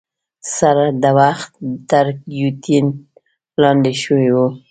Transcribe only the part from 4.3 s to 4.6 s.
وو.